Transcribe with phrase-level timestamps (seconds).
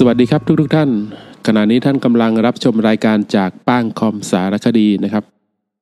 [0.00, 0.90] สวัสดีครับทุกทท่าน
[1.46, 5.24] ขณะนี้ท่านกำลังรับชมรายการจากป้างคอมสารคดีนะครับ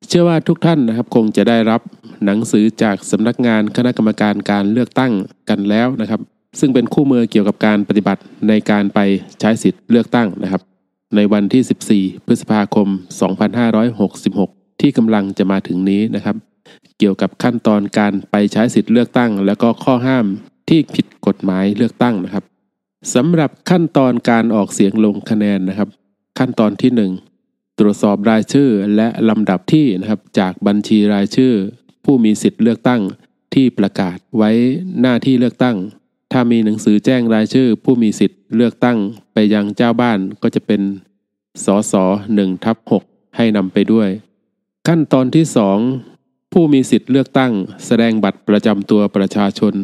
[0.09, 1.81] เชื่อว่าทุกท่านนะครับคงจะได้รับ
[2.25, 5.13] หนังสือจากสำนักงานคณะกรรมการการเลือกตั้ง
[5.49, 6.21] กันแล้วนะครับ
[6.61, 8.99] ซึ่งเป็นคู่มือเกี่ยวกับการปฏิบัติในการไป
[9.41, 10.63] ใช้สิทธิ์เลือกตั้งนะครับ
[11.17, 12.89] ในวันที่ 14 พฤษภาคม
[14.05, 16.37] 2566 ที่กำลังจะมาถึงนี้นะครับ
[16.99, 20.27] เกี่ยวกับขั้นตอนการไปใช้สิทธิ์เลือกตั้ง และก็ข้อห้าม
[20.69, 22.45] ที่ผิดกฎหมายเลือกตั้งนะครับ
[23.15, 25.89] สำหรับขั้นตอนการออกเสียงลงคะแนนนะครับ
[26.39, 31.53] ขั้นตอนที่ 1 ตรวจสอบรายชื่อและลำดับที่นะครับจากบัญชีรายชื่อ
[32.05, 33.03] ผู้มีสิทธิ์เลือกตั้ง
[33.55, 34.51] ที่ประกาศไว้
[35.01, 35.77] หน้าที่เลือกตั้ง
[36.33, 38.99] ถ้ามีหนังสือแจ้งรายชื่อ ผู้มีสิทธิ์เลือกตั้ง
[39.33, 40.81] ไปยังเจ้าบ้านก็จะเป็น
[41.65, 41.95] สส
[42.35, 42.93] หนึ่งทับห
[43.37, 44.09] ให้นำไปด้วย
[44.89, 45.45] ขั้นตอนที่
[45.99, 47.53] 2 ผู้มีสิทธิ์เลือกตั้ง
[47.87, 49.75] แสดงบัตรประจำตัวประชาชน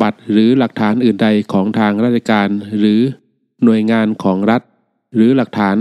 [0.00, 2.48] บัตรหรือหลักฐานอื่นใดของทางราชการ
[2.78, 3.00] หรือ
[3.64, 4.62] หน่วยงานของรัฐ
[5.14, 5.76] หรือหลักฐาน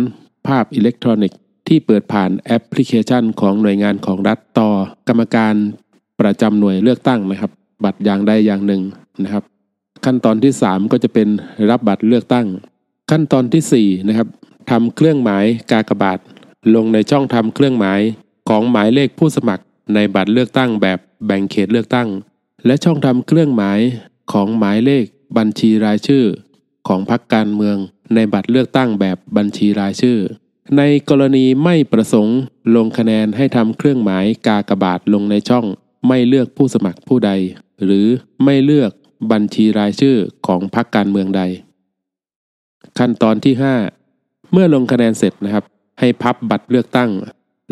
[0.47, 4.69] ภาพอิเล็กทรอนิกส์ ที่เปิดผ่านแอปพลิเคชันของหน่วยงานของรัฐต่อ
[5.07, 5.55] กรรมการ
[6.19, 7.51] ประจำหน่วยเลือกตั้งนะครับ
[7.83, 8.81] บัตรอย่างใดอย่างหนึ่ง
[9.23, 9.43] นะครับ
[10.05, 11.27] ขั้นตอนที่ 3 ก็จะเป็น
[11.69, 12.47] รับบัตรเลือกตั้ง
[13.11, 14.27] ขั้นตอนที่4นะครับ
[14.71, 16.19] ทำเครื่องหมายกากบาท
[16.75, 18.01] ลงในช่องทำเครื่องหมาย
[18.49, 19.63] ของหมายเลขผู้สมัคร
[19.95, 22.07] ในบัตรเลือกตั้งแบบแบ่งเขตเลือกตั้ง
[22.65, 23.79] และช่องทำเครื่องหมาย
[24.31, 25.05] ของหมายเลข
[25.37, 26.25] บัญชีรายชื่อ
[26.87, 27.77] ของพรรคการเมือง
[28.15, 30.17] ในบัตรเลือกตั้งแบบบัญชีรายชื่อ
[30.77, 32.37] ในกรณีไม่ประสงค์
[32.75, 35.65] ลงคะแนนให้ทำเครื่องหมายกากบาทลงในช่อง
[36.07, 37.31] ไม่เลือกผู้สมัครผู้ใด
[37.83, 38.07] หรือ
[38.43, 38.91] ไม่เลือก
[39.31, 40.15] บัญชีรายชื่อ
[40.47, 41.41] ของพรรคการเมืองใด
[42.97, 43.53] ขั้นตอนที่
[44.03, 45.65] 5 เมื่อลงคะแนนเสร็จนะครับ
[45.99, 47.09] ให้พับบัตรเลือกตั้ง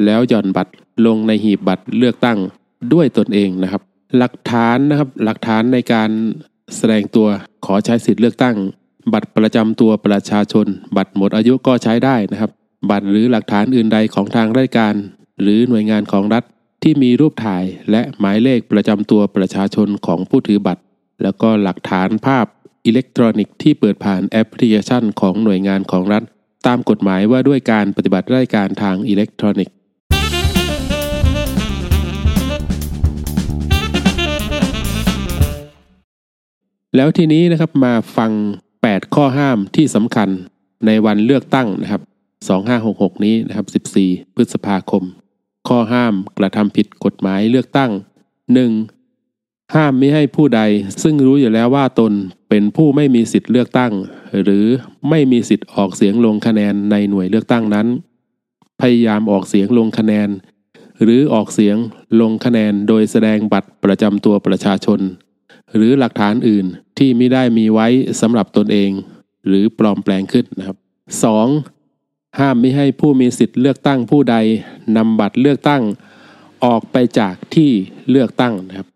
[0.05, 0.71] แล้วหย่อนบัตร
[1.05, 2.37] ลงในหีบบัตรเลือกตั้ง
[2.93, 3.81] ด้วยตนเองนะครับ
[4.17, 6.09] หลักฐานนะครับหลักฐานในการ
[6.77, 7.27] แสดงตัว
[7.65, 8.55] ขอใช้สิทธิ์เลือกตั้ง
[9.13, 12.51] บัตรประจำตัวประชาชน บัตรหมดอายุก็ใช้ได้นะครับ
[12.89, 14.95] บัตรหรือหลักฐานอื่นใดของทางราชการ
[15.41, 16.43] หรือหน่วยงานของรัฐ
[16.83, 20.81] ที่มีรูปถ่ายและหมายเลขประจำตัวประชาชนของผู้ถือบัตร
[21.23, 22.45] แล้วก็หลักฐานภาพ
[22.85, 26.23] อิเล็กทรอนิกส์ที่เปิดผ่านแอปพลิเคชันของหน่วยงานของรัฐ
[26.67, 29.75] ตามกฎหมายว่าด้วยการปฏิบัติราชการทางอิเล็กทรอนิกส์
[36.95, 38.31] แล้วทีนี้นะครับมาฟัง
[38.77, 40.29] 8 ข้อห้ามที่สำคัญ
[40.85, 42.01] ในวันเลือกตั้งนะครับ
[42.63, 45.03] 2566 นี้นะครับ 14 พฤษภาคม
[45.67, 47.91] ข้อห้ามกระทำผิดกฎหมายเลือกตั้ง
[49.03, 49.75] 1.
[49.75, 50.61] ห้ามไม่ให้ผู้ใด
[51.03, 52.13] ซึ่งรู้อยู่แล้วว่าตน
[52.49, 53.91] เป็นผู้ไม่มีสิทธิ์เลือกตั้ง
[54.43, 54.65] หรือ
[55.09, 57.87] ไม่มีสิทธิ์ออกเสียงลงคะแนนในหน่วยเลือกตั้งนั้น
[58.81, 60.29] พยายามออกเสียงลงคะแนน
[61.03, 61.77] หรือออกเสียง
[62.21, 64.99] ลงคะแนนโดยแสดงบัตรประจำตัวประชาชน
[65.75, 66.65] หรือหลักฐานอื่น
[66.97, 67.87] ที่ไม่ได้มีไว้
[68.21, 68.91] สำหรับตนเอง
[69.47, 70.77] หรือปลอมแปลงขึ้นนะครับ
[71.57, 72.39] 2.
[72.39, 74.35] ห้ามไม่ให้ผู้มีสิทธิ์เลือกตั้งผู้ใด
[74.97, 75.83] นำบัตรเลือกตั้ง
[76.65, 77.71] ออกไปจากที่
[78.09, 78.87] เลือกตั้งนะครับ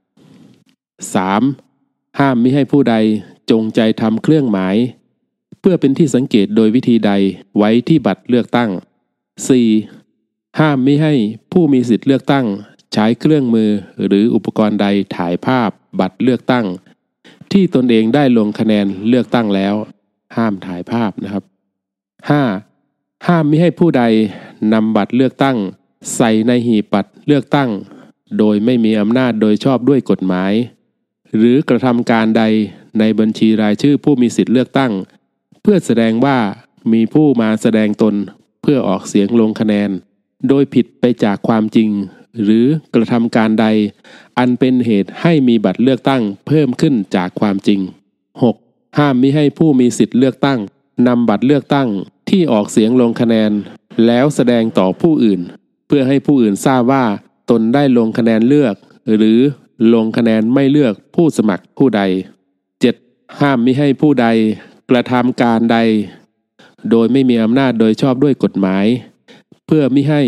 [1.46, 2.20] 3.
[2.20, 2.96] ห้ามไม่ให้ผู้ใด
[3.52, 4.76] จงใจทำเครื่องหมาย
[5.60, 7.12] เพื่อเป็นที่สังเกตโดยวิธีใด
[7.58, 8.70] ไว้ที่บัตรเลือกตั้ง
[9.84, 10.60] 4.
[10.60, 11.14] ห้ามไม่ให้
[11.52, 12.46] ผู้มีสิทธิ์เลือกตั้ง
[12.94, 13.70] ใช้เครื่องมือ
[14.08, 16.66] หรืออุปกรณ์ใดถ่ายภาพ บัตรเลือกตั้ง
[17.52, 19.76] ที่ตนเองได้ลงคะแนนเลือกตั้งแล้ว
[20.36, 21.44] ห้ามถ่ายภาพนะครับ
[22.56, 23.28] 5.
[23.28, 24.04] ห้ามไม่ให้ผู้ใด
[24.74, 25.58] นำบัตรเลือกตั้ง
[26.16, 27.70] ใส่ในหีบบัตรเลือกตั้ง
[28.40, 30.54] โดยไม่มีอำนาจโดยชอบด้วยกฎหมาย
[31.38, 32.44] หรือกระทำการใด
[33.00, 34.92] ในบัญชีรายชื่อผู้มีสิทธิ์เลือกตั้ง
[35.62, 36.38] เพื่อแสดงว่า
[36.94, 38.16] มีผู้มาแสดงตน
[38.62, 39.90] เพื่อออกเสียงลงคะแนน
[40.50, 41.90] โดยผิดไปจากความจริง
[42.44, 43.66] หรือกระทำการใด
[44.38, 47.80] อันเป็นเหตุให้มีบัตรเลือกตั้งเพิ่มขึ้นจากความจริง
[48.40, 48.98] 6.
[48.98, 50.60] ห้ามมิให้ผู้มีสิทธิ์เลือกตั้ง
[51.08, 51.88] นำบัตรเลือกตั้ง
[52.30, 53.52] ที่ออกเสียงลงคะแนน
[54.06, 55.42] แล้วแสดงต่อผู้อื่น
[55.88, 57.06] เพื่อให้ผู้อื่นทราบว่า
[57.50, 58.76] ตนได้ลงคะแนนเลือก
[59.18, 59.40] หรือ
[59.94, 62.02] ลงคะแนนไม่เลือกผู้สมัครผู้ใด
[62.74, 63.40] 7.
[63.40, 64.28] ห้ามมิให้ผู้ใด
[64.90, 65.78] กระทำการใด
[66.90, 68.86] โดยไม่มีอำนาจโดยชอบด้วยกฎหมาย
[69.68, 70.22] เพื่อไม่ให้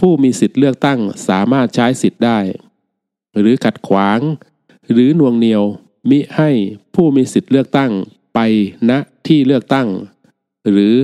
[0.00, 0.98] ผู้มีสิทธิ์เลือกตั้ง
[1.28, 2.38] สามารถใช้สิทธิ์ได้
[3.38, 4.20] หรือขัดขวาง
[4.92, 5.62] หรือน่วงเหนียว
[6.10, 6.50] มิให้
[6.94, 7.90] ผู้มีสิทธิ์เลือกตั้ง
[8.34, 8.40] ไป
[8.90, 8.92] ณ
[9.26, 9.88] ที่เลือกตั้ง
[10.70, 10.94] หรือ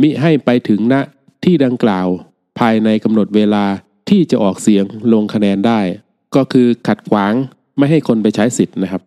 [0.00, 0.94] มิให้ไปถึงณ
[1.44, 2.08] ที่ดังกล่าว
[2.58, 3.64] ภายในกำหนดเวลา
[4.08, 5.80] ที่จะออกเสียงลงคะแนนได้
[6.34, 7.32] ก็คือขัดขวาง
[7.78, 9.02] ไม่ให้คนไปใช้สิทธิ์นะครับ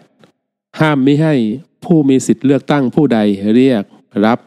[0.00, 0.80] 8.
[0.80, 1.34] ห้ามม่ให้
[1.84, 3.18] ผู้มีสิทธิ์เลือกตั้งผู้ใด
[3.54, 3.84] เรียก
[4.26, 4.38] รับ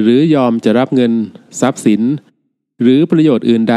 [0.00, 1.12] หรือยอมจะรับเงิน
[1.60, 2.02] ทรัพย์สิน
[2.82, 3.76] หรือประโยชน์อื่นใด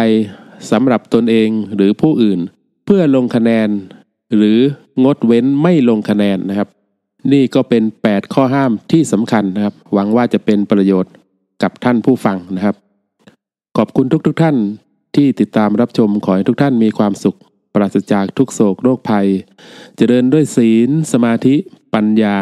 [0.72, 2.40] สำหรับตนเองหรือผู้อื่น
[2.90, 3.70] เพื่อลงคะแนน
[4.36, 4.60] หรือ
[5.04, 6.70] งดเว้นไม่ลงคะแนนนะครับ
[7.32, 11.14] นี่ก็เป็น 8 ข้อห้ามที่สำคัญนะครับ หวังว่าจะเป็นประโยชน์
[11.64, 12.76] กับท่านผู้ฟังนะครับ
[13.78, 14.56] ขอบคุณทุกๆทท่าน
[15.16, 17.38] ที่ติดตามรับชมขอให้ทุกท่านมีความสุข
[17.74, 19.28] ปราศจากทุกโศกโรคภัย
[19.96, 21.56] เจริญด้วยศีล สมาธิ
[21.94, 22.36] ปัญญา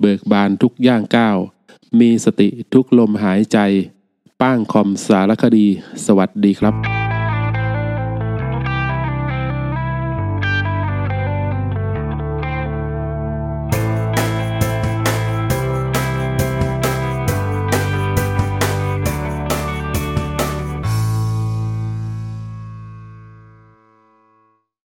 [0.00, 1.36] เบิกบานทุกย่างก้าว
[2.00, 3.58] มีสติทุกลมหายใจ
[4.40, 5.66] ป้างคอมสารคดี
[6.06, 7.01] สวัสดีครับ